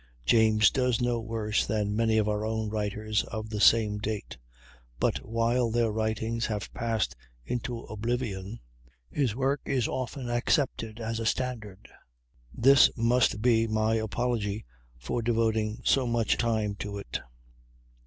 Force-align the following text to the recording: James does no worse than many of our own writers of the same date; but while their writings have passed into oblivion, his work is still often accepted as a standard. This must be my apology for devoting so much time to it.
James 0.25 0.71
does 0.71 0.99
no 0.99 1.19
worse 1.21 1.67
than 1.67 1.95
many 1.95 2.17
of 2.17 2.27
our 2.27 2.43
own 2.43 2.69
writers 2.71 3.23
of 3.25 3.51
the 3.51 3.61
same 3.61 3.99
date; 3.99 4.35
but 4.99 5.19
while 5.19 5.69
their 5.69 5.91
writings 5.91 6.47
have 6.47 6.73
passed 6.73 7.15
into 7.45 7.81
oblivion, 7.81 8.59
his 9.11 9.35
work 9.35 9.61
is 9.63 9.83
still 9.83 9.93
often 9.93 10.27
accepted 10.27 10.99
as 10.99 11.19
a 11.19 11.25
standard. 11.27 11.87
This 12.51 12.89
must 12.97 13.43
be 13.43 13.67
my 13.67 13.93
apology 13.93 14.65
for 14.97 15.21
devoting 15.21 15.81
so 15.85 16.07
much 16.07 16.35
time 16.35 16.73
to 16.77 16.97
it. 16.97 17.21